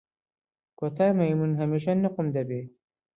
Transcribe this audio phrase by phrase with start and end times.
[0.79, 2.69] کۆتا مەیموون هەمیشە نوقم دەبێت.